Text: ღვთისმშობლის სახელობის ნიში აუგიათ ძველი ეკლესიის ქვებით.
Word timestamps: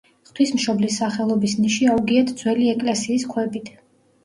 ღვთისმშობლის 0.27 0.97
სახელობის 1.01 1.53
ნიში 1.59 1.91
აუგიათ 1.97 2.33
ძველი 2.41 2.73
ეკლესიის 2.75 3.29
ქვებით. 3.37 3.73